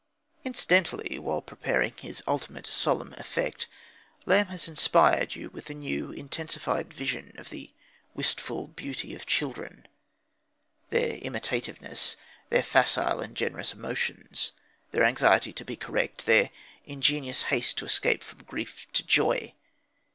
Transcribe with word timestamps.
Incidentally, 0.43 1.19
while 1.19 1.43
preparing 1.43 1.93
his 1.97 2.23
ultimate 2.25 2.65
solemn 2.65 3.13
effect, 3.19 3.67
Lamb 4.25 4.47
has 4.47 4.67
inspired 4.67 5.35
you 5.35 5.51
with 5.51 5.69
a 5.69 5.75
new, 5.75 6.11
intensified 6.11 6.91
vision 6.91 7.33
of 7.37 7.51
the 7.51 7.71
wistful 8.15 8.65
beauty 8.67 9.13
of 9.13 9.27
children 9.27 9.87
their 10.89 11.19
imitativeness, 11.21 12.17
their 12.49 12.63
facile 12.63 13.19
and 13.19 13.37
generous 13.37 13.73
emotions, 13.73 14.53
their 14.89 15.03
anxiety 15.03 15.53
to 15.53 15.63
be 15.63 15.75
correct, 15.75 16.25
their 16.25 16.49
ingenuous 16.83 17.43
haste 17.53 17.77
to 17.77 17.85
escape 17.85 18.23
from 18.23 18.41
grief 18.43 18.87
into 18.87 19.03
joy. 19.05 19.53